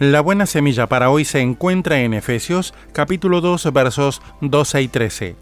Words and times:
La 0.00 0.22
buena 0.22 0.46
semilla 0.46 0.86
para 0.86 1.10
hoy 1.10 1.26
se 1.26 1.40
encuentra 1.40 2.00
en 2.00 2.14
Efesios 2.14 2.72
capítulo 2.94 3.42
2 3.42 3.70
versos 3.70 4.22
12 4.40 4.80
y 4.80 4.88
13. 4.88 5.36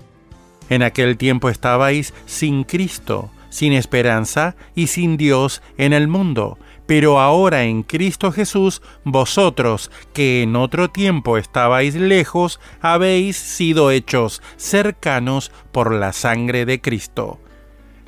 En 0.69 0.82
aquel 0.82 1.16
tiempo 1.16 1.48
estabais 1.48 2.12
sin 2.27 2.64
Cristo, 2.64 3.30
sin 3.50 3.72
esperanza 3.72 4.56
y 4.74 4.88
sin 4.88 5.16
Dios 5.16 5.62
en 5.77 5.92
el 5.92 6.08
mundo, 6.08 6.58
pero 6.86 7.20
ahora 7.20 7.66
en 7.66 7.84
Cristo 7.84 8.32
Jesús, 8.32 8.82
vosotros 9.05 9.92
que 10.12 10.42
en 10.42 10.56
otro 10.56 10.91
tiempo 10.91 11.38
estabais 11.38 11.94
lejos, 11.94 12.58
habéis 12.80 13.36
sido 13.36 13.92
hechos 13.92 14.42
cercanos 14.56 15.52
por 15.70 15.94
la 15.94 16.12
sangre 16.12 16.66
de 16.66 16.80
Cristo. 16.80 17.38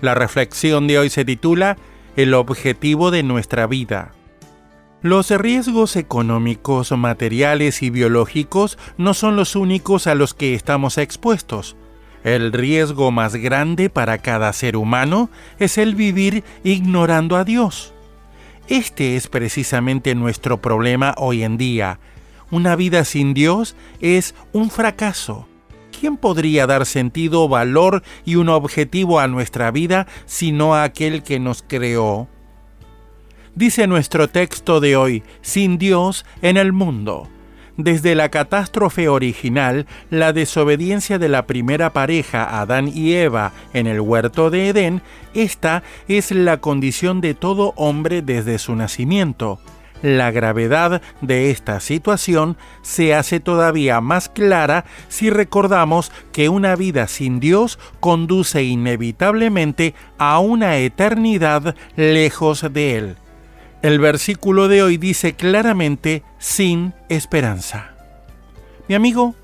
La 0.00 0.16
reflexión 0.16 0.88
de 0.88 0.98
hoy 0.98 1.10
se 1.10 1.24
titula 1.24 1.76
El 2.16 2.34
objetivo 2.34 3.12
de 3.12 3.22
nuestra 3.22 3.68
vida. 3.68 4.14
Los 5.02 5.30
riesgos 5.30 5.96
económicos, 5.96 6.92
materiales 6.92 7.82
y 7.82 7.88
biológicos 7.88 8.76
no 8.98 9.14
son 9.14 9.34
los 9.34 9.56
únicos 9.56 10.06
a 10.06 10.14
los 10.14 10.34
que 10.34 10.54
estamos 10.54 10.98
expuestos. 10.98 11.74
El 12.22 12.52
riesgo 12.52 13.10
más 13.10 13.34
grande 13.36 13.88
para 13.88 14.18
cada 14.18 14.52
ser 14.52 14.76
humano 14.76 15.30
es 15.58 15.78
el 15.78 15.94
vivir 15.94 16.44
ignorando 16.64 17.36
a 17.36 17.44
Dios. 17.44 17.94
Este 18.68 19.16
es 19.16 19.26
precisamente 19.26 20.14
nuestro 20.14 20.60
problema 20.60 21.14
hoy 21.16 21.44
en 21.44 21.56
día. 21.56 21.98
Una 22.50 22.76
vida 22.76 23.06
sin 23.06 23.32
Dios 23.32 23.76
es 24.02 24.34
un 24.52 24.68
fracaso. 24.68 25.48
¿Quién 25.98 26.18
podría 26.18 26.66
dar 26.66 26.84
sentido, 26.84 27.48
valor 27.48 28.02
y 28.26 28.34
un 28.34 28.50
objetivo 28.50 29.18
a 29.18 29.28
nuestra 29.28 29.70
vida 29.70 30.06
sino 30.26 30.74
aquel 30.74 31.22
que 31.22 31.40
nos 31.40 31.62
creó? 31.66 32.28
Dice 33.54 33.88
nuestro 33.88 34.28
texto 34.28 34.80
de 34.80 34.96
hoy, 34.96 35.24
sin 35.42 35.76
Dios 35.76 36.24
en 36.40 36.56
el 36.56 36.72
mundo. 36.72 37.28
Desde 37.76 38.14
la 38.14 38.28
catástrofe 38.28 39.08
original, 39.08 39.86
la 40.08 40.32
desobediencia 40.32 41.18
de 41.18 41.28
la 41.28 41.46
primera 41.46 41.92
pareja, 41.92 42.60
Adán 42.60 42.88
y 42.88 43.14
Eva, 43.14 43.52
en 43.72 43.86
el 43.86 44.00
huerto 44.00 44.50
de 44.50 44.68
Edén, 44.68 45.02
esta 45.34 45.82
es 46.06 46.30
la 46.30 46.58
condición 46.58 47.20
de 47.20 47.34
todo 47.34 47.72
hombre 47.76 48.22
desde 48.22 48.58
su 48.58 48.76
nacimiento. 48.76 49.58
La 50.02 50.30
gravedad 50.30 51.02
de 51.20 51.50
esta 51.50 51.80
situación 51.80 52.56
se 52.82 53.14
hace 53.14 53.40
todavía 53.40 54.00
más 54.00 54.28
clara 54.28 54.84
si 55.08 55.28
recordamos 55.28 56.12
que 56.32 56.48
una 56.48 56.76
vida 56.76 57.08
sin 57.08 57.40
Dios 57.40 57.78
conduce 57.98 58.62
inevitablemente 58.62 59.94
a 60.18 60.38
una 60.38 60.76
eternidad 60.78 61.74
lejos 61.96 62.64
de 62.72 62.96
Él. 62.96 63.16
El 63.82 63.98
versículo 63.98 64.68
de 64.68 64.82
hoy 64.82 64.98
dice 64.98 65.32
claramente 65.32 66.22
sin 66.38 66.92
esperanza. 67.08 67.94
Mi 68.88 68.94
amigo, 68.94 69.34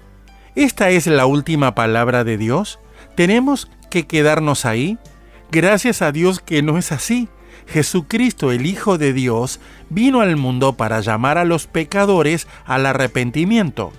¿esta 0.54 0.90
es 0.90 1.06
la 1.06 1.24
última 1.24 1.74
palabra 1.74 2.22
de 2.22 2.36
Dios? 2.36 2.78
¿Tenemos 3.14 3.70
que 3.88 4.06
quedarnos 4.06 4.66
ahí? 4.66 4.98
Gracias 5.50 6.02
a 6.02 6.12
Dios 6.12 6.40
que 6.40 6.60
no 6.62 6.76
es 6.76 6.92
así. 6.92 7.28
Jesucristo, 7.66 8.52
el 8.52 8.66
Hijo 8.66 8.98
de 8.98 9.14
Dios, 9.14 9.58
vino 9.88 10.20
al 10.20 10.36
mundo 10.36 10.74
para 10.74 11.00
llamar 11.00 11.38
a 11.38 11.46
los 11.46 11.66
pecadores 11.66 12.46
al 12.66 12.84
arrepentimiento. 12.84 13.90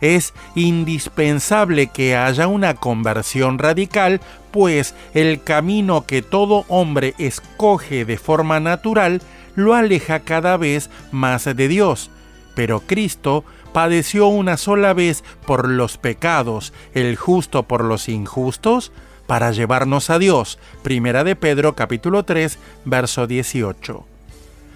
Es 0.00 0.32
indispensable 0.54 1.88
que 1.88 2.16
haya 2.16 2.46
una 2.46 2.74
conversión 2.74 3.58
radical, 3.58 4.22
pues 4.52 4.94
el 5.12 5.42
camino 5.42 6.06
que 6.06 6.22
todo 6.22 6.64
hombre 6.68 7.14
escoge 7.18 8.06
de 8.06 8.16
forma 8.16 8.58
natural 8.58 9.20
lo 9.54 9.74
aleja 9.74 10.20
cada 10.20 10.56
vez 10.56 10.90
más 11.10 11.44
de 11.44 11.68
Dios. 11.68 12.10
Pero 12.54 12.80
Cristo 12.80 13.44
padeció 13.72 14.26
una 14.26 14.56
sola 14.56 14.92
vez 14.92 15.24
por 15.46 15.68
los 15.68 15.96
pecados, 15.98 16.72
el 16.94 17.16
justo 17.16 17.62
por 17.64 17.84
los 17.84 18.08
injustos, 18.08 18.92
para 19.26 19.52
llevarnos 19.52 20.10
a 20.10 20.18
Dios. 20.18 20.58
Primera 20.82 21.24
de 21.24 21.36
Pedro 21.36 21.74
capítulo 21.74 22.24
3, 22.24 22.58
verso 22.84 23.26
18. 23.26 24.06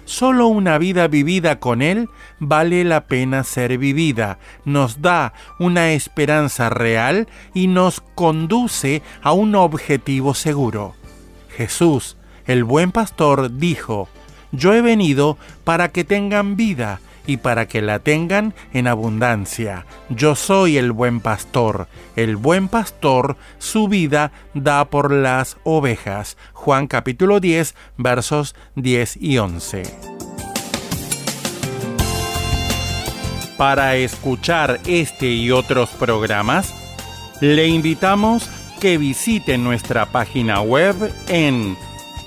Solo 0.05 0.47
una 0.47 0.77
vida 0.77 1.09
vivida 1.09 1.59
con 1.59 1.81
Él 1.81 2.09
vale 2.39 2.85
la 2.85 3.07
pena 3.07 3.43
ser 3.43 3.77
vivida, 3.77 4.39
nos 4.63 5.01
da 5.01 5.33
una 5.59 5.91
esperanza 5.91 6.69
real 6.69 7.27
y 7.53 7.67
nos 7.67 7.99
conduce 8.15 9.01
a 9.21 9.33
un 9.33 9.53
objetivo 9.55 10.33
seguro. 10.33 10.95
Jesús, 11.49 12.15
el 12.45 12.63
buen 12.63 12.93
pastor, 12.93 13.57
dijo, 13.57 14.07
yo 14.51 14.73
he 14.73 14.81
venido 14.81 15.37
para 15.63 15.89
que 15.89 16.03
tengan 16.03 16.55
vida 16.55 16.99
y 17.27 17.37
para 17.37 17.67
que 17.67 17.81
la 17.81 17.99
tengan 17.99 18.55
en 18.73 18.87
abundancia. 18.87 19.85
Yo 20.09 20.33
soy 20.35 20.77
el 20.77 20.93
buen 20.93 21.19
pastor. 21.19 21.87
El 22.15 22.37
buen 22.37 22.69
pastor 22.69 23.35
su 23.59 23.87
vida 23.87 24.31
da 24.53 24.85
por 24.85 25.11
las 25.11 25.57
ovejas. 25.63 26.37
Juan 26.53 26.87
capítulo 26.87 27.39
10 27.39 27.75
versos 27.97 28.55
10 28.75 29.17
y 29.17 29.37
11. 29.37 29.83
Para 33.57 33.95
escuchar 33.95 34.79
este 34.85 35.27
y 35.27 35.51
otros 35.51 35.89
programas, 35.89 36.73
le 37.41 37.67
invitamos 37.67 38.49
que 38.79 38.97
visite 38.97 39.57
nuestra 39.57 40.05
página 40.05 40.61
web 40.61 40.95
en 41.27 41.75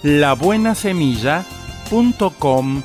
labuenasemilla.com 0.02 1.59
.com.ar 1.91 2.81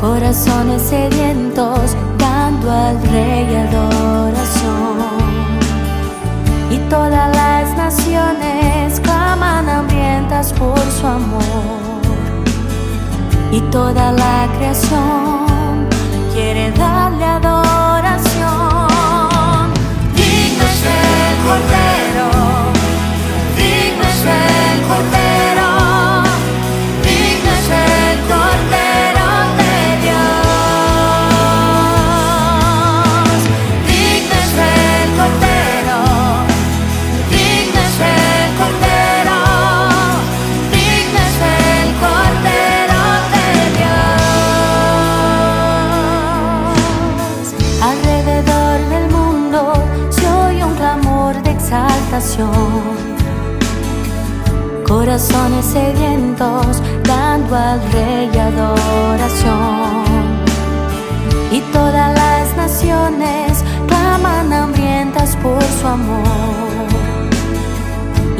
corazones 0.00 0.80
sedientos, 0.82 1.94
dando 2.18 2.70
al 2.70 3.00
Rey 3.02 3.54
adoración. 3.54 4.98
Y 6.70 6.78
todas 6.88 7.36
las 7.36 7.76
naciones 7.76 9.00
claman 9.00 9.68
hambrientas 9.68 10.52
por 10.54 10.80
su 10.98 11.06
amor. 11.06 12.00
Y 13.52 13.60
toda 13.72 14.12
la 14.12 14.48
creación 14.56 15.88
quiere 16.32 16.70
darle 16.72 17.24
adoración. 17.24 18.48
Digno 20.16 20.64
el 20.64 21.36
Cordero, 21.44 22.28
digno 23.56 24.04
el 24.04 24.82
Cordero. 24.88 25.19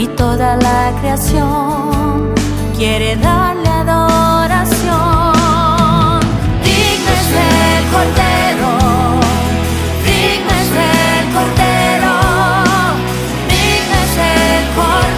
Y 0.02 0.06
toda 0.16 0.56
la 0.56 0.94
creación 0.98 2.32
quiere 2.74 3.16
darle 3.16 3.68
adoración. 3.68 4.94
Digno 6.64 7.10
es 7.20 7.30
el 7.50 7.82
Cordero, 7.92 8.70
digno 10.08 10.52
es 10.62 10.72
el 10.88 11.24
Cordero, 11.34 12.14
digno 13.52 13.96
es 14.06 14.16
el 14.16 14.64
Cordero 14.74 15.09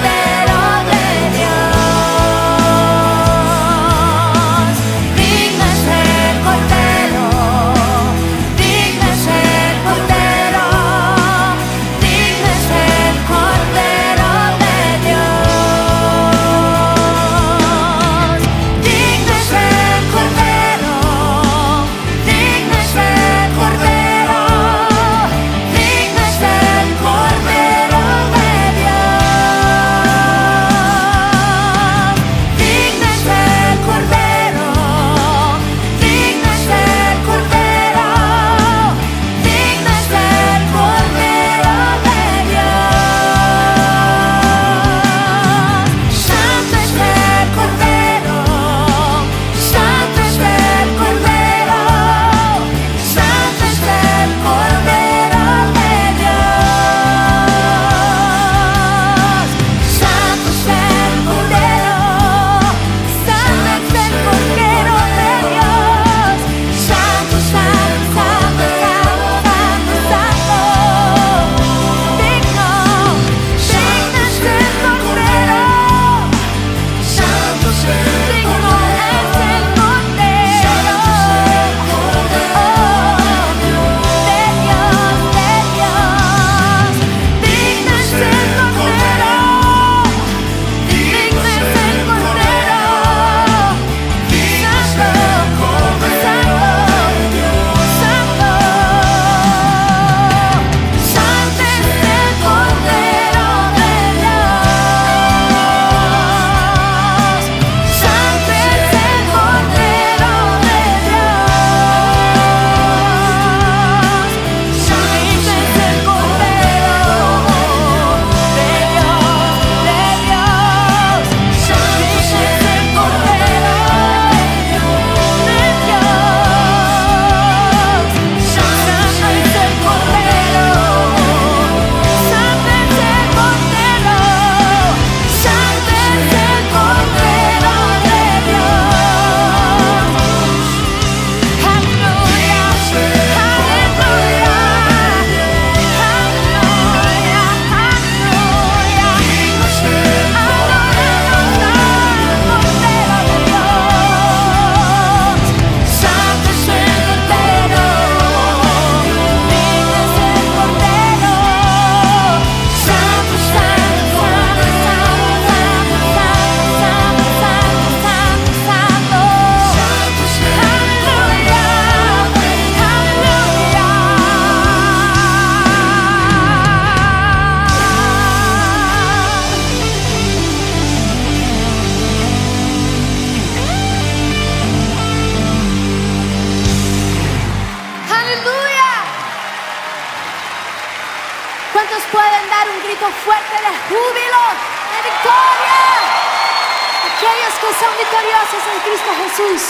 Que 197.72 197.78
son 197.78 197.94
victoriosos 197.96 198.62
en 198.70 198.78
Cristo 198.84 199.10
Jesús. 199.16 199.62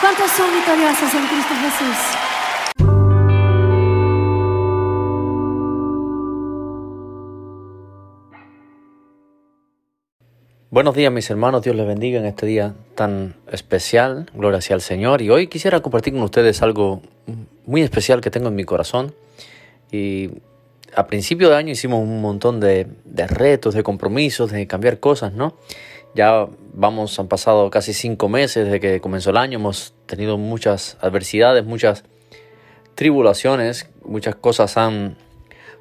¿Cuántos 0.00 0.30
son 0.30 0.50
victoriosos 0.50 1.14
en 1.14 1.26
Cristo 1.26 1.54
Jesús? 1.60 1.96
Buenos 10.70 10.94
días 10.94 11.12
mis 11.12 11.28
hermanos, 11.28 11.60
Dios 11.60 11.76
les 11.76 11.86
bendiga 11.86 12.18
en 12.18 12.24
este 12.24 12.46
día 12.46 12.74
tan 12.94 13.34
especial, 13.52 14.30
gloria 14.32 14.62
sea 14.62 14.76
al 14.76 14.80
Señor. 14.80 15.20
Y 15.20 15.28
hoy 15.28 15.48
quisiera 15.48 15.80
compartir 15.80 16.14
con 16.14 16.22
ustedes 16.22 16.62
algo 16.62 17.02
muy 17.66 17.82
especial 17.82 18.22
que 18.22 18.30
tengo 18.30 18.48
en 18.48 18.54
mi 18.54 18.64
corazón. 18.64 19.14
Y 19.92 20.30
a 20.94 21.06
principio 21.06 21.50
de 21.50 21.56
año 21.56 21.72
hicimos 21.72 22.02
un 22.02 22.22
montón 22.22 22.58
de 22.58 22.86
retos, 23.28 23.74
de 23.74 23.82
compromisos, 23.82 24.50
de 24.50 24.66
cambiar 24.66 24.98
cosas, 24.98 25.34
¿no? 25.34 25.56
Ya 26.16 26.48
vamos, 26.72 27.18
han 27.18 27.28
pasado 27.28 27.68
casi 27.68 27.92
cinco 27.92 28.30
meses 28.30 28.64
desde 28.64 28.80
que 28.80 29.02
comenzó 29.02 29.28
el 29.28 29.36
año, 29.36 29.58
hemos 29.58 29.92
tenido 30.06 30.38
muchas 30.38 30.96
adversidades, 31.02 31.62
muchas 31.66 32.04
tribulaciones, 32.94 33.90
muchas 34.02 34.34
cosas 34.34 34.78
han 34.78 35.18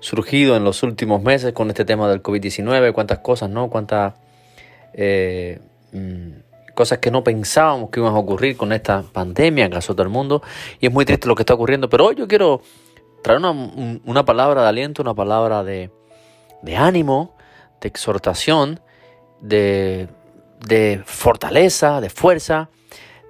surgido 0.02 0.58
en 0.58 0.66
los 0.66 0.84
últimos 0.84 1.24
meses 1.24 1.54
con 1.54 1.70
este 1.70 1.86
tema 1.86 2.10
del 2.10 2.22
COVID-19, 2.22 2.92
cuántas 2.92 3.20
cosas, 3.20 3.50
¿no? 3.50 3.70
Cuántas 3.70 4.16
eh, 4.94 5.62
mm, 5.94 6.74
cosas 6.76 6.98
que 6.98 7.12
no 7.12 7.24
pensábamos 7.24 7.90
que 7.90 8.02
iban 8.02 8.14
a 8.14 8.18
ocurrir 8.20 8.58
con 8.58 8.74
esta 8.74 9.04
pandemia 9.04 9.70
que 9.70 9.78
azota 9.78 10.04
el 10.04 10.10
mundo. 10.10 10.42
Y 10.82 10.88
es 10.88 10.92
muy 10.92 11.06
triste 11.06 11.30
lo 11.30 11.36
que 11.36 11.44
está 11.44 11.54
ocurriendo. 11.54 11.88
Pero 11.90 12.08
hoy 12.08 12.16
yo 12.16 12.28
quiero 12.28 12.62
traer 13.24 13.40
una, 13.40 14.26
palabra 14.26 14.64
de 14.64 14.68
aliento, 14.68 15.02
una 15.02 15.14
palabra 15.14 15.64
de, 15.64 15.92
de 16.62 16.76
ánimo, 16.76 17.38
de 17.80 17.88
exhortación, 17.88 18.82
de, 19.40 20.10
de 20.68 21.02
fortaleza, 21.06 22.02
de 22.02 22.10
fuerza, 22.10 22.70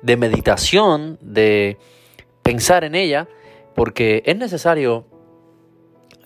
de 0.02 0.18
meditación, 0.18 1.18
de 1.22 1.78
pensar 2.44 2.84
en 2.84 2.96
ella, 2.96 3.28
porque 3.74 4.24
es 4.26 4.38
necesario 4.38 5.06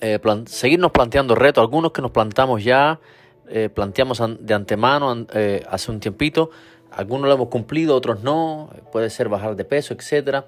eh, 0.00 0.18
seguirnos 0.46 0.92
planteando 0.92 1.34
retos, 1.34 1.62
algunos 1.62 1.92
que 1.92 2.02
nos 2.02 2.10
plantamos 2.10 2.62
ya, 2.62 3.00
eh, 3.48 3.68
planteamos 3.68 4.22
de 4.38 4.54
antemano 4.54 5.26
eh, 5.34 5.64
hace 5.68 5.90
un 5.90 5.98
tiempito, 5.98 6.50
algunos 6.92 7.28
lo 7.28 7.34
hemos 7.34 7.48
cumplido, 7.48 7.96
otros 7.96 8.22
no, 8.22 8.70
puede 8.92 9.10
ser 9.10 9.28
bajar 9.28 9.56
de 9.56 9.64
peso, 9.64 9.94
etcétera. 9.94 10.46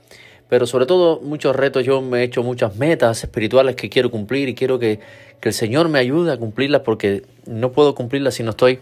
Pero 0.48 0.66
sobre 0.66 0.84
todo 0.84 1.20
muchos 1.20 1.56
retos, 1.56 1.82
yo 1.84 2.02
me 2.02 2.20
he 2.20 2.24
hecho 2.24 2.42
muchas 2.42 2.76
metas 2.76 3.24
espirituales 3.24 3.74
que 3.74 3.88
quiero 3.88 4.10
cumplir 4.10 4.50
y 4.50 4.54
quiero 4.54 4.78
que, 4.78 5.00
que 5.40 5.48
el 5.48 5.54
Señor 5.54 5.88
me 5.88 5.98
ayude 5.98 6.30
a 6.30 6.36
cumplirlas 6.36 6.82
porque 6.82 7.24
no 7.46 7.72
puedo 7.72 7.94
cumplirlas 7.94 8.34
si 8.34 8.42
no 8.42 8.50
estoy 8.50 8.78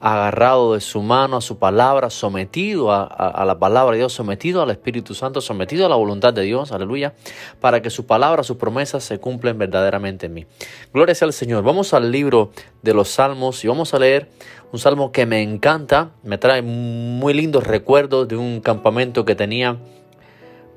agarrado 0.00 0.74
de 0.74 0.80
su 0.80 1.02
mano, 1.02 1.38
a 1.38 1.40
su 1.40 1.58
palabra, 1.58 2.10
sometido 2.10 2.92
a, 2.92 3.44
la 3.44 3.58
palabra 3.58 3.92
de 3.92 3.98
Dios, 3.98 4.12
sometido 4.12 4.62
al 4.62 4.70
Espíritu 4.70 5.14
Santo, 5.14 5.40
sometido 5.40 5.86
a 5.86 5.88
la 5.88 5.96
voluntad 5.96 6.32
de 6.32 6.42
Dios, 6.42 6.72
aleluya, 6.72 7.14
para 7.60 7.82
que 7.82 7.90
su 7.90 8.06
palabra, 8.06 8.42
sus 8.42 8.56
promesas 8.56 9.04
se 9.04 9.18
cumplen 9.18 9.58
verdaderamente 9.58 10.26
en 10.26 10.34
mí. 10.34 10.46
Gloria 10.92 11.14
sea 11.14 11.26
al 11.26 11.32
Señor. 11.32 11.62
Vamos 11.62 11.94
al 11.94 12.10
libro 12.10 12.50
de 12.82 12.94
los 12.94 13.08
Salmos 13.08 13.64
y 13.64 13.68
vamos 13.68 13.94
a 13.94 13.98
leer 13.98 14.28
un 14.72 14.78
salmo 14.78 15.12
que 15.12 15.24
me 15.24 15.40
encanta, 15.40 16.10
me 16.24 16.36
trae 16.36 16.60
muy 16.60 17.32
lindos 17.32 17.64
recuerdos 17.64 18.26
de 18.26 18.36
un 18.36 18.60
campamento 18.60 19.24
que 19.24 19.36
tenía 19.36 19.78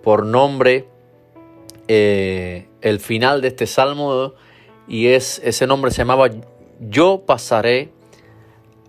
por 0.03 0.25
nombre 0.25 0.87
eh, 1.87 2.67
el 2.81 2.99
final 2.99 3.41
de 3.41 3.47
este 3.47 3.65
salmo 3.65 4.33
y 4.87 5.07
es 5.07 5.41
ese 5.43 5.67
nombre 5.67 5.91
se 5.91 5.97
llamaba 5.97 6.29
Yo 6.79 7.23
pasaré 7.25 7.91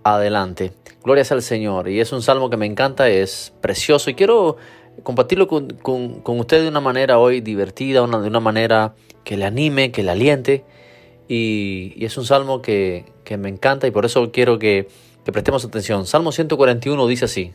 adelante. 0.03 0.73
Gloria 1.03 1.23
sea 1.23 1.35
al 1.35 1.43
Señor. 1.43 1.89
Y 1.89 1.99
es 1.99 2.11
un 2.11 2.21
salmo 2.21 2.49
que 2.49 2.57
me 2.57 2.65
encanta, 2.65 3.09
es 3.09 3.53
precioso 3.61 4.09
y 4.09 4.15
quiero 4.15 4.57
compartirlo 5.03 5.47
con, 5.47 5.69
con, 5.69 6.39
usted 6.39 6.61
de 6.61 6.67
una 6.67 6.81
manera 6.81 7.19
hoy 7.19 7.41
divertida, 7.41 8.05
de 8.05 8.27
una 8.27 8.39
manera 8.39 8.95
que 9.23 9.37
le 9.37 9.45
anime, 9.45 9.91
que 9.91 10.03
le 10.03 10.11
aliente. 10.11 10.65
Y, 11.27 12.03
es 12.03 12.17
un 12.17 12.25
salmo 12.25 12.61
que, 12.61 13.05
que, 13.23 13.37
me 13.37 13.49
encanta 13.49 13.87
y 13.87 13.91
por 13.91 14.05
eso 14.05 14.31
quiero 14.31 14.59
que, 14.59 14.87
que 15.23 15.31
prestemos 15.31 15.63
atención. 15.63 16.05
Salmo 16.05 16.31
141 16.31 17.07
dice 17.07 17.25
así, 17.25 17.53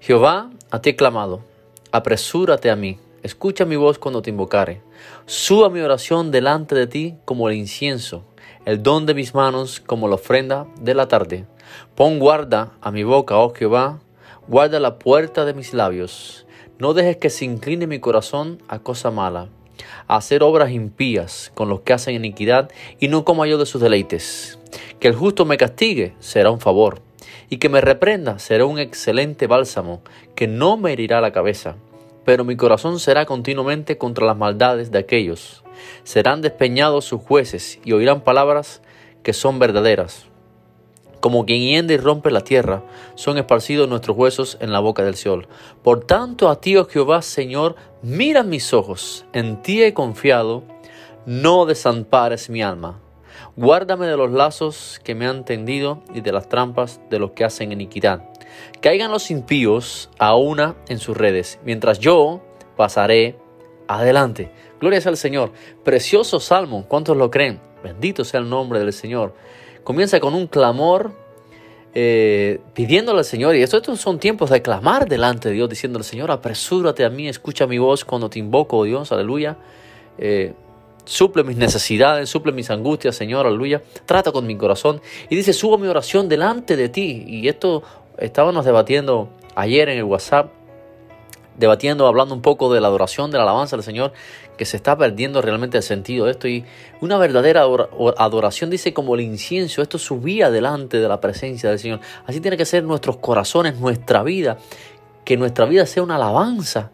Jehová, 0.00 0.50
a 0.70 0.80
ti 0.80 0.90
he 0.90 0.96
clamado, 0.96 1.42
apresúrate 1.92 2.70
a 2.70 2.76
mí, 2.76 2.98
escucha 3.22 3.64
mi 3.64 3.76
voz 3.76 3.98
cuando 3.98 4.22
te 4.22 4.30
invocare, 4.30 4.80
suba 5.26 5.70
mi 5.70 5.80
oración 5.80 6.30
delante 6.30 6.74
de 6.74 6.86
ti 6.86 7.14
como 7.24 7.48
el 7.48 7.56
incienso, 7.56 8.24
el 8.64 8.82
don 8.82 9.06
de 9.06 9.14
mis 9.14 9.34
manos 9.34 9.80
como 9.80 10.08
la 10.08 10.14
ofrenda 10.14 10.66
de 10.80 10.94
la 10.94 11.08
tarde. 11.08 11.44
Pon 11.94 12.18
guarda 12.18 12.72
a 12.80 12.90
mi 12.90 13.02
boca, 13.04 13.38
oh 13.38 13.52
Jehová, 13.54 14.00
guarda 14.48 14.80
la 14.80 14.98
puerta 14.98 15.44
de 15.44 15.54
mis 15.54 15.74
labios. 15.74 16.46
No 16.78 16.94
dejes 16.94 17.18
que 17.18 17.30
se 17.30 17.44
incline 17.44 17.86
mi 17.86 17.98
corazón 17.98 18.62
a 18.68 18.78
cosa 18.78 19.10
mala, 19.10 19.48
a 20.08 20.16
hacer 20.16 20.42
obras 20.42 20.70
impías 20.70 21.52
con 21.54 21.68
los 21.68 21.80
que 21.80 21.92
hacen 21.92 22.14
iniquidad 22.14 22.70
y 22.98 23.08
no 23.08 23.24
coma 23.24 23.46
yo 23.46 23.58
de 23.58 23.66
sus 23.66 23.80
deleites. 23.80 24.58
Que 24.98 25.08
el 25.08 25.14
justo 25.14 25.44
me 25.44 25.56
castigue 25.56 26.14
será 26.18 26.50
un 26.50 26.60
favor, 26.60 27.00
y 27.50 27.58
que 27.58 27.68
me 27.68 27.80
reprenda 27.80 28.38
será 28.38 28.64
un 28.66 28.78
excelente 28.78 29.46
bálsamo, 29.46 30.02
que 30.34 30.46
no 30.46 30.76
me 30.76 30.92
herirá 30.92 31.20
la 31.20 31.32
cabeza. 31.32 31.76
Pero 32.24 32.44
mi 32.44 32.56
corazón 32.56 32.98
será 32.98 33.26
continuamente 33.26 33.98
contra 33.98 34.26
las 34.26 34.36
maldades 34.36 34.90
de 34.90 34.98
aquellos. 34.98 35.63
Serán 36.02 36.42
despeñados 36.42 37.04
sus 37.04 37.20
jueces 37.22 37.78
y 37.84 37.92
oirán 37.92 38.22
palabras 38.22 38.82
que 39.22 39.32
son 39.32 39.58
verdaderas 39.58 40.26
como 41.24 41.46
quien 41.46 41.62
hiende 41.62 41.94
y 41.94 41.96
rompe 41.96 42.30
la 42.30 42.42
tierra, 42.42 42.82
son 43.14 43.38
esparcidos 43.38 43.88
nuestros 43.88 44.14
huesos 44.14 44.58
en 44.60 44.72
la 44.72 44.80
boca 44.80 45.02
del 45.02 45.14
Seol. 45.14 45.48
Por 45.82 46.04
tanto, 46.04 46.50
a 46.50 46.60
ti, 46.60 46.76
oh 46.76 46.84
Jehová, 46.84 47.22
Señor, 47.22 47.76
mira 48.02 48.42
mis 48.42 48.74
ojos, 48.74 49.24
en 49.32 49.62
ti 49.62 49.82
he 49.82 49.94
confiado, 49.94 50.64
no 51.24 51.64
desampares 51.64 52.50
mi 52.50 52.62
alma. 52.62 53.00
Guárdame 53.56 54.06
de 54.06 54.18
los 54.18 54.32
lazos 54.32 55.00
que 55.02 55.14
me 55.14 55.26
han 55.26 55.46
tendido 55.46 56.02
y 56.12 56.20
de 56.20 56.30
las 56.30 56.50
trampas 56.50 57.00
de 57.08 57.18
los 57.18 57.30
que 57.30 57.44
hacen 57.44 57.72
iniquidad. 57.72 58.28
Caigan 58.82 59.10
los 59.10 59.30
impíos 59.30 60.10
a 60.18 60.36
una 60.36 60.76
en 60.88 60.98
sus 60.98 61.16
redes, 61.16 61.58
mientras 61.64 62.00
yo 62.00 62.42
pasaré 62.76 63.38
adelante. 63.88 64.50
Gloria 64.84 65.00
sea 65.00 65.10
al 65.10 65.16
Señor. 65.16 65.52
Precioso 65.82 66.38
salmo, 66.38 66.84
¿cuántos 66.86 67.16
lo 67.16 67.30
creen? 67.30 67.58
Bendito 67.82 68.24
sea 68.24 68.40
el 68.40 68.48
nombre 68.48 68.78
del 68.78 68.92
Señor 68.92 69.34
comienza 69.84 70.18
con 70.18 70.34
un 70.34 70.48
clamor 70.48 71.12
eh, 71.96 72.58
pidiéndole 72.72 73.20
al 73.20 73.24
Señor, 73.24 73.54
y 73.54 73.62
estos 73.62 74.00
son 74.00 74.18
tiempos 74.18 74.50
de 74.50 74.62
clamar 74.62 75.08
delante 75.08 75.50
de 75.50 75.54
Dios, 75.54 75.70
diciéndole, 75.70 76.02
Señor, 76.02 76.32
apresúrate 76.32 77.04
a 77.04 77.10
mí, 77.10 77.28
escucha 77.28 77.68
mi 77.68 77.78
voz 77.78 78.04
cuando 78.04 78.28
te 78.28 78.40
invoco, 78.40 78.78
oh 78.78 78.84
Dios, 78.84 79.12
aleluya. 79.12 79.58
Eh, 80.18 80.54
suple 81.04 81.44
mis 81.44 81.56
necesidades, 81.56 82.28
suple 82.28 82.50
mis 82.50 82.68
angustias, 82.70 83.14
Señor, 83.14 83.46
aleluya. 83.46 83.80
Trata 84.06 84.32
con 84.32 84.44
mi 84.44 84.56
corazón. 84.56 85.00
Y 85.28 85.36
dice, 85.36 85.52
subo 85.52 85.78
mi 85.78 85.86
oración 85.86 86.28
delante 86.28 86.76
de 86.76 86.88
ti. 86.88 87.24
Y 87.28 87.46
esto 87.46 87.84
estábamos 88.18 88.64
debatiendo 88.64 89.28
ayer 89.54 89.88
en 89.88 89.98
el 89.98 90.04
WhatsApp 90.04 90.50
debatiendo, 91.56 92.06
hablando 92.06 92.34
un 92.34 92.42
poco 92.42 92.72
de 92.72 92.80
la 92.80 92.88
adoración, 92.88 93.30
de 93.30 93.38
la 93.38 93.44
alabanza 93.44 93.76
del 93.76 93.84
Señor, 93.84 94.12
que 94.56 94.64
se 94.64 94.76
está 94.76 94.96
perdiendo 94.96 95.42
realmente 95.42 95.76
el 95.76 95.82
sentido 95.82 96.26
de 96.26 96.32
esto. 96.32 96.48
Y 96.48 96.64
una 97.00 97.18
verdadera 97.18 97.62
adoración 98.16 98.70
dice 98.70 98.92
como 98.92 99.14
el 99.14 99.20
incienso, 99.20 99.82
esto 99.82 99.98
subía 99.98 100.50
delante 100.50 100.98
de 100.98 101.08
la 101.08 101.20
presencia 101.20 101.70
del 101.70 101.78
Señor. 101.78 102.00
Así 102.26 102.40
tiene 102.40 102.56
que 102.56 102.64
ser 102.64 102.84
nuestros 102.84 103.16
corazones, 103.18 103.78
nuestra 103.78 104.22
vida, 104.22 104.58
que 105.24 105.36
nuestra 105.36 105.66
vida 105.66 105.86
sea 105.86 106.02
una 106.02 106.16
alabanza. 106.16 106.90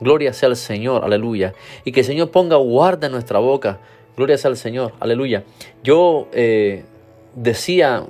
Gloria 0.00 0.32
sea 0.32 0.48
al 0.48 0.56
Señor, 0.56 1.04
aleluya. 1.04 1.54
Y 1.84 1.92
que 1.92 2.00
el 2.00 2.06
Señor 2.06 2.30
ponga 2.30 2.56
guarda 2.56 3.06
en 3.06 3.12
nuestra 3.12 3.38
boca. 3.38 3.78
Gloria 4.16 4.38
sea 4.38 4.50
al 4.50 4.56
Señor, 4.56 4.92
aleluya. 5.00 5.44
Yo 5.82 6.28
eh, 6.32 6.84
decía, 7.34 8.04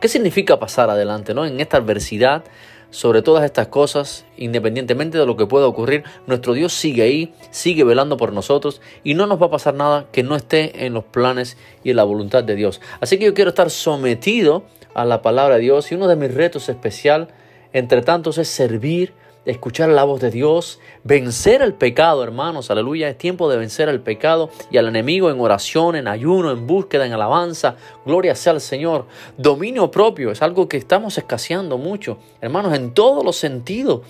¿qué 0.00 0.08
significa 0.08 0.58
pasar 0.58 0.90
adelante 0.90 1.34
¿no? 1.34 1.46
en 1.46 1.60
esta 1.60 1.78
adversidad? 1.78 2.44
Sobre 2.94 3.22
todas 3.22 3.42
estas 3.44 3.66
cosas, 3.66 4.24
independientemente 4.36 5.18
de 5.18 5.26
lo 5.26 5.36
que 5.36 5.46
pueda 5.46 5.66
ocurrir, 5.66 6.04
nuestro 6.28 6.52
Dios 6.52 6.72
sigue 6.72 7.02
ahí, 7.02 7.34
sigue 7.50 7.82
velando 7.82 8.16
por 8.16 8.32
nosotros 8.32 8.80
y 9.02 9.14
no 9.14 9.26
nos 9.26 9.42
va 9.42 9.46
a 9.46 9.50
pasar 9.50 9.74
nada 9.74 10.06
que 10.12 10.22
no 10.22 10.36
esté 10.36 10.86
en 10.86 10.94
los 10.94 11.02
planes 11.02 11.56
y 11.82 11.90
en 11.90 11.96
la 11.96 12.04
voluntad 12.04 12.44
de 12.44 12.54
Dios. 12.54 12.80
Así 13.00 13.18
que 13.18 13.24
yo 13.24 13.34
quiero 13.34 13.48
estar 13.48 13.70
sometido 13.70 14.62
a 14.94 15.04
la 15.04 15.22
palabra 15.22 15.56
de 15.56 15.62
Dios 15.62 15.90
y 15.90 15.96
uno 15.96 16.06
de 16.06 16.14
mis 16.14 16.32
retos 16.32 16.68
especial, 16.68 17.30
entre 17.72 18.00
tantos, 18.02 18.38
es 18.38 18.46
servir 18.46 19.12
escuchar 19.46 19.88
la 19.90 20.04
voz 20.04 20.20
de 20.20 20.30
Dios, 20.30 20.80
vencer 21.02 21.62
el 21.62 21.74
pecado, 21.74 22.22
hermanos, 22.22 22.70
aleluya. 22.70 23.08
Es 23.08 23.18
tiempo 23.18 23.50
de 23.50 23.56
vencer 23.56 23.88
el 23.88 24.00
pecado 24.00 24.50
y 24.70 24.78
al 24.78 24.88
enemigo 24.88 25.30
en 25.30 25.40
oración, 25.40 25.96
en 25.96 26.08
ayuno, 26.08 26.50
en 26.50 26.66
búsqueda, 26.66 27.06
en 27.06 27.12
alabanza. 27.12 27.76
Gloria 28.06 28.34
sea 28.34 28.52
al 28.52 28.60
Señor. 28.60 29.06
Dominio 29.36 29.90
propio 29.90 30.30
es 30.30 30.42
algo 30.42 30.68
que 30.68 30.76
estamos 30.76 31.18
escaseando 31.18 31.78
mucho, 31.78 32.18
hermanos, 32.40 32.74
en 32.74 32.94
todos 32.94 33.24
los 33.24 33.36
sentidos 33.36 34.02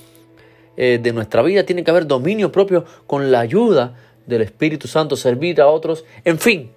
eh, 0.77 0.99
de 1.03 1.13
nuestra 1.13 1.43
vida. 1.43 1.65
Tiene 1.65 1.85
que 1.85 1.91
haber 1.91 2.07
dominio 2.07 2.53
propio 2.53 2.85
con 3.07 3.31
la 3.31 3.41
ayuda 3.41 3.97
del 4.27 4.43
Espíritu 4.43 4.89
Santo, 4.89 5.17
servir 5.17 5.61
a 5.61 5.69
otros, 5.69 6.05
en 6.25 6.39
fin, 6.39 6.73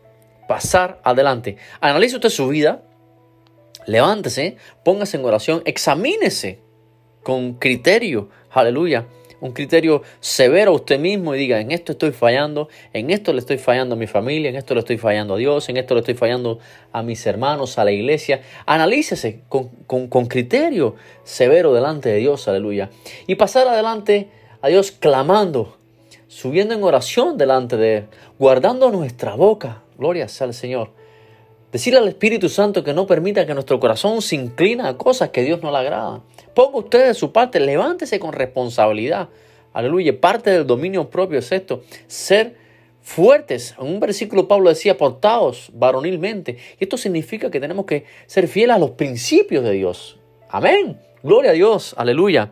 pasar 0.47 0.99
adelante. 1.03 1.57
Analice 1.79 2.15
usted 2.15 2.29
su 2.29 2.47
vida, 2.47 2.83
levántese, 3.85 4.57
póngase 4.83 5.17
en 5.17 5.25
oración, 5.25 5.61
examínese 5.65 6.61
con 7.23 7.55
criterio 7.55 8.29
aleluya, 8.57 9.05
un 9.39 9.51
criterio 9.51 10.01
severo 10.19 10.71
a 10.71 10.75
usted 10.75 10.99
mismo 10.99 11.35
y 11.35 11.37
diga, 11.37 11.59
en 11.59 11.71
esto 11.71 11.91
estoy 11.91 12.11
fallando, 12.11 12.69
en 12.93 13.11
esto 13.11 13.33
le 13.33 13.39
estoy 13.39 13.57
fallando 13.57 13.95
a 13.95 13.97
mi 13.97 14.07
familia, 14.07 14.49
en 14.49 14.55
esto 14.55 14.73
le 14.73 14.79
estoy 14.79 14.97
fallando 14.97 15.35
a 15.35 15.37
Dios, 15.37 15.69
en 15.69 15.77
esto 15.77 15.93
le 15.93 15.99
estoy 15.99 16.15
fallando 16.15 16.59
a 16.91 17.03
mis 17.03 17.25
hermanos, 17.25 17.77
a 17.77 17.85
la 17.85 17.91
iglesia. 17.91 18.41
Analícese 18.65 19.41
con, 19.47 19.69
con 19.85 20.25
criterio 20.25 20.95
severo 21.23 21.73
delante 21.73 22.09
de 22.09 22.17
Dios, 22.17 22.47
aleluya. 22.47 22.89
Y 23.27 23.35
pasar 23.35 23.67
adelante 23.67 24.29
a 24.61 24.69
Dios 24.69 24.91
clamando, 24.91 25.77
subiendo 26.27 26.73
en 26.73 26.83
oración 26.83 27.37
delante 27.37 27.77
de 27.77 27.97
Él, 27.97 28.05
guardando 28.39 28.89
nuestra 28.91 29.35
boca, 29.35 29.83
gloria 29.97 30.27
sea 30.27 30.47
al 30.47 30.53
Señor, 30.53 30.91
Decirle 31.71 31.99
al 31.99 32.07
Espíritu 32.07 32.47
Santo 32.47 32.81
que 32.81 32.93
no 32.93 33.05
permita 33.05 33.45
que 33.45 33.53
nuestro 33.53 33.79
corazón 33.79 34.21
se 34.21 34.35
inclina 34.35 34.87
a 34.87 34.97
cosas 34.97 35.29
que 35.29 35.43
Dios 35.43 35.61
no 35.61 35.69
le 35.69 35.77
agrada. 35.77 36.21
Ponga 36.57 36.79
usted 36.79 37.05
de 37.05 37.13
su 37.13 37.31
parte, 37.31 37.59
levántese 37.59 38.19
con 38.19 38.33
responsabilidad. 38.33 39.29
Aleluya. 39.73 40.19
Parte 40.19 40.49
del 40.49 40.65
dominio 40.65 41.07
propio 41.07 41.37
es 41.37 41.51
esto, 41.51 41.83
ser 42.07 42.55
fuertes. 43.03 43.75
En 43.79 43.85
un 43.85 43.99
versículo 43.99 44.47
Pablo 44.47 44.69
decía, 44.69 44.97
portados 44.97 45.69
varonilmente. 45.71 46.57
Y 46.79 46.85
esto 46.85 46.97
significa 46.97 47.51
que 47.51 47.59
tenemos 47.59 47.85
que 47.85 48.05
ser 48.25 48.47
fieles 48.47 48.75
a 48.75 48.79
los 48.79 48.89
principios 48.89 49.63
de 49.63 49.73
Dios. 49.73 50.17
Amén. 50.49 50.99
Gloria 51.21 51.51
a 51.51 51.53
Dios. 51.53 51.93
Aleluya. 51.95 52.51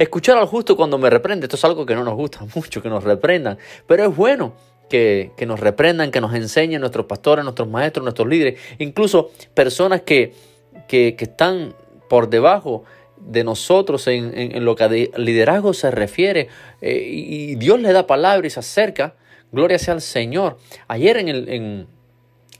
Escuchar 0.00 0.36
al 0.36 0.46
justo 0.46 0.76
cuando 0.76 0.98
me 0.98 1.08
reprende, 1.08 1.46
esto 1.46 1.54
es 1.54 1.64
algo 1.64 1.86
que 1.86 1.94
no 1.94 2.02
nos 2.02 2.16
gusta 2.16 2.40
mucho, 2.56 2.82
que 2.82 2.88
nos 2.88 3.04
reprendan, 3.04 3.56
pero 3.86 4.04
es 4.04 4.16
bueno 4.16 4.54
que, 4.90 5.30
nos 5.46 5.60
reprendan, 5.60 6.10
que 6.10 6.20
nos 6.20 6.34
enseñen 6.34 6.80
nuestros 6.80 7.06
pastores, 7.06 7.44
nuestros 7.44 7.68
maestros, 7.68 8.02
nuestros 8.02 8.26
líderes, 8.26 8.58
incluso 8.80 9.30
personas 9.54 10.02
que, 10.02 10.34
que, 10.88 11.14
están 11.16 11.76
por 12.08 12.28
debajo 12.30 12.82
de 13.20 13.44
nosotros 13.44 14.06
en, 14.06 14.64
lo 14.64 14.76
que 14.76 14.84
a 14.84 14.88
liderazgo 14.88 15.72
se 15.72 15.90
refiere, 15.90 16.48
eh, 16.80 17.02
y 17.06 17.54
Dios 17.56 17.80
le 17.80 17.92
da 17.92 18.06
palabra 18.06 18.46
y 18.46 18.50
se 18.50 18.60
acerca 18.60 19.14
Gloria 19.50 19.78
sea 19.78 19.94
al 19.94 20.02
Señor. 20.02 20.58
Ayer 20.88 21.16
en 21.16 21.28
el, 21.28 21.48
en, 21.48 21.86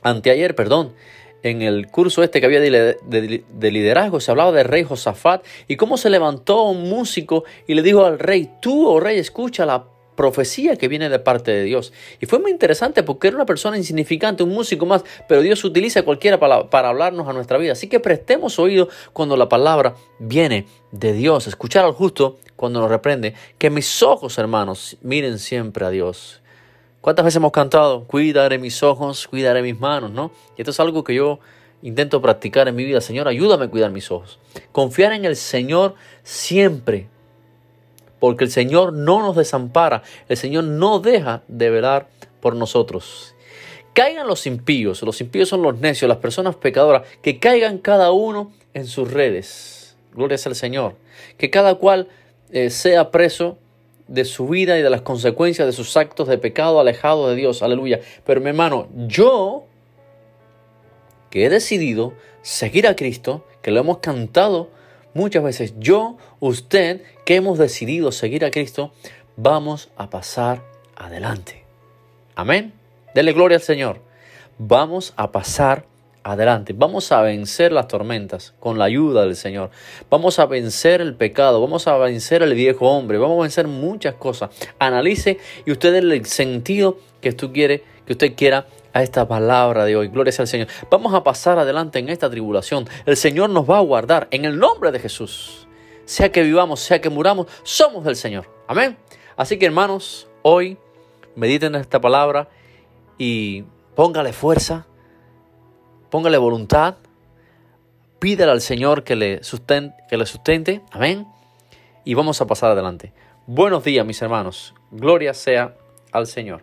anteayer, 0.03 0.55
perdón, 0.55 0.95
en 1.43 1.63
el 1.63 1.89
curso 1.89 2.23
este 2.23 2.41
que 2.41 2.47
había 2.47 2.61
de, 2.61 3.45
liderazgo, 3.61 4.21
se 4.21 4.31
hablaba 4.31 4.53
del 4.53 4.67
rey 4.67 4.85
Josafat 4.85 5.45
y 5.69 5.77
cómo 5.77 5.97
se 5.97 6.11
levantó 6.11 6.63
un 6.65 6.89
músico 6.89 7.45
y 7.67 7.75
le 7.75 7.83
dijo 7.83 8.05
al 8.05 8.19
rey, 8.19 8.51
tú, 8.61 8.89
oh 8.89 9.01
rey, 9.01 9.19
escucha 9.19 9.67
la 9.67 9.85
profecía 10.19 10.75
que 10.75 10.89
viene 10.89 11.09
de 11.09 11.21
parte 11.21 11.53
de 11.53 11.63
Dios. 11.63 11.93
Y 12.21 12.27
fue 12.27 12.41
muy 12.41 12.51
interesante 12.51 13.05
porque 13.05 13.29
era 13.29 13.37
una 13.37 13.47
persona 13.47 13.79
insignificante, 13.79 14.43
un 14.43 14.51
músico 14.51 14.85
más, 14.85 15.05
pero 15.29 15.43
Dios 15.43 15.63
utiliza 15.63 16.03
cualquiera 16.03 16.41
para, 16.41 16.69
para 16.71 16.89
hablarnos 16.89 17.29
a 17.29 17.33
nuestra 17.33 17.57
vida. 17.57 17.71
Así 17.71 17.87
que 17.87 18.01
prestemos 18.01 18.59
oído 18.59 18.89
cuando 19.13 19.37
la 19.37 19.49
palabra 19.49 19.95
viene 20.19 20.67
de 20.91 21.13
Dios. 21.13 21.47
Escuchar 21.47 21.85
al 21.85 21.93
justo 21.93 22.37
cuando 22.57 22.81
nos 22.81 22.91
reprende. 22.91 23.35
Que 23.59 23.71
mis 23.71 24.03
ojos, 24.03 24.39
hermanos, 24.39 24.97
miren 25.03 25.39
siempre 25.39 25.87
a 25.87 25.91
Dios. 25.91 26.43
¿Cuántas 27.01 27.25
veces 27.25 27.37
hemos 27.37 27.53
cantado? 27.53 28.03
Cuidaré 28.09 28.59
mis 28.59 28.83
ojos, 28.83 29.29
cuidaré 29.29 29.63
mis 29.63 29.79
manos, 29.79 30.11
¿no? 30.11 30.33
Y 30.57 30.63
esto 30.63 30.73
es 30.73 30.81
algo 30.81 31.05
que 31.05 31.15
yo 31.15 31.39
intento 31.81 32.21
practicar 32.21 32.67
en 32.67 32.75
mi 32.75 32.85
vida. 32.85 33.01
Señor, 33.01 33.29
ayúdame 33.29 33.67
a 33.67 33.71
cuidar 33.71 33.93
mis 33.93 34.11
ojos. 34.11 34.41
Confiar 34.73 35.13
en 35.13 35.25
el 35.25 35.37
Señor 35.37 35.95
siempre. 36.25 37.07
Porque 38.21 38.45
el 38.45 38.51
Señor 38.51 38.93
no 38.93 39.21
nos 39.21 39.37
desampara. 39.37 40.03
El 40.29 40.37
Señor 40.37 40.65
no 40.65 40.99
deja 41.01 41.43
de 41.49 41.71
velar 41.71 42.09
por 42.41 42.57
nosotros. 42.57 43.35
Caigan 43.93 44.27
los 44.27 44.47
impíos. 44.47 45.03
Los 45.03 45.21
impíos 45.21 45.49
son 45.49 45.63
los 45.63 45.79
necios, 45.79 46.09
las 46.09 46.19
personas 46.19 46.57
pecadoras. 46.57 47.03
Que 47.23 47.39
caigan 47.39 47.79
cada 47.79 48.13
uno 48.13 48.53
en 48.75 48.87
sus 48.87 49.13
redes. 49.13 49.97
Gloria 50.15 50.39
al 50.45 50.55
Señor. 50.55 50.95
Que 51.37 51.51
cada 51.51 51.77
cual 51.77 52.09
eh, 52.51 52.71
sea 52.71 53.11
preso 53.11 53.59
de 54.09 54.25
su 54.25 54.49
vida 54.49 54.79
y 54.79 54.83
de 54.83 54.91
las 54.91 55.03
consecuencias 55.03 55.67
de 55.67 55.73
sus 55.73 55.97
actos 55.97 56.29
de 56.29 56.39
pecado 56.39 56.81
alejado 56.81 57.29
de 57.29 57.37
Dios. 57.37 57.63
Aleluya. 57.63 58.01
Pero 58.25 58.41
mi 58.41 58.49
hermano, 58.49 58.89
yo 59.07 59.65
que 61.31 61.45
he 61.45 61.51
decidido 61.51 62.15
seguir 62.43 62.87
a 62.87 62.97
Cristo, 62.97 63.45
que 63.63 63.71
lo 63.71 63.81
hemos 63.81 63.99
cantado 63.99 64.71
muchas 65.15 65.43
veces, 65.43 65.75
yo, 65.79 66.17
usted, 66.41 67.03
que 67.25 67.37
hemos 67.37 67.59
decidido 67.59 68.13
seguir 68.13 68.45
a 68.45 68.51
Cristo, 68.51 68.93
vamos 69.37 69.91
a 69.97 70.11
pasar 70.11 70.63
adelante. 70.97 71.65
Amén. 72.35 72.73
Dele 73.15 73.33
gloria 73.33 73.57
al 73.57 73.63
Señor. 73.63 74.01
Vamos 74.59 75.13
a 75.17 75.33
pasar 75.33 75.87
adelante. 76.23 76.75
Vamos 76.77 77.11
a 77.13 77.23
vencer 77.23 77.73
las 77.73 77.89
tormentas 77.89 78.55
con 78.61 78.79
la 78.79 78.85
ayuda 78.85 79.25
del 79.25 79.37
Señor. 79.37 79.71
Vamos 80.11 80.39
a 80.39 80.47
vencer 80.47 81.01
el 81.01 81.15
pecado, 81.15 81.61
vamos 81.61 81.87
a 81.87 81.97
vencer 81.97 82.43
el 82.43 82.55
viejo 82.55 82.89
hombre, 82.89 83.19
vamos 83.19 83.39
a 83.39 83.43
vencer 83.43 83.67
muchas 83.67 84.15
cosas. 84.15 84.51
Analice 84.79 85.39
y 85.65 85.73
usted 85.73 85.95
el 85.95 86.27
sentido 86.27 86.99
que 87.21 87.31
usted 87.31 87.51
quiere, 87.53 87.83
que 88.07 88.13
usted 88.13 88.35
quiera 88.35 88.67
a 88.93 89.03
esta 89.03 89.27
palabra 89.29 89.85
de 89.85 89.97
hoy. 89.97 90.09
Gloria 90.09 90.33
al 90.39 90.47
Señor. 90.47 90.69
Vamos 90.91 91.15
a 91.15 91.23
pasar 91.23 91.59
adelante 91.59 91.99
en 91.99 92.09
esta 92.09 92.29
tribulación. 92.31 92.89
El 93.07 93.17
Señor 93.17 93.51
nos 93.51 93.69
va 93.69 93.79
a 93.79 93.83
guardar 93.83 94.29
en 94.31 94.45
el 94.45 94.59
nombre 94.59 94.93
de 94.93 94.99
Jesús. 94.99 95.67
Sea 96.05 96.33
que 96.33 96.43
vivamos, 96.43 96.81
sea 96.81 97.01
que 97.01 97.11
muramos, 97.11 97.47
somos 97.63 98.05
del 98.05 98.17
Señor. 98.17 98.49
Amén. 98.67 98.97
Así 99.37 99.59
que 99.59 99.67
hermanos, 99.67 100.29
hoy 100.43 100.79
mediten 101.37 101.75
esta 101.75 102.01
palabra 102.01 102.49
y 103.19 103.65
póngale 103.95 104.33
fuerza 104.33 104.87
póngale 106.11 106.39
voluntad, 106.39 106.97
pídele 108.19 108.51
al 108.51 108.61
Señor 108.61 109.05
que 109.05 109.17
le, 109.17 109.43
sustente, 109.45 109.97
que 110.09 110.17
le 110.17 110.27
sustente, 110.27 110.83
amén, 110.91 111.27
y 112.05 112.15
vamos 112.15 112.41
a 112.41 112.47
pasar 112.47 112.71
adelante. 112.71 113.13
Buenos 113.47 113.85
días, 113.85 114.05
mis 114.07 114.21
hermanos, 114.23 114.75
gloria 114.91 115.35
sea 115.35 115.77
al 116.13 116.27
Señor. 116.27 116.63